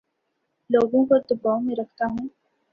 [0.69, 2.27] لوگوں کو دباو میں رکھتا ہوں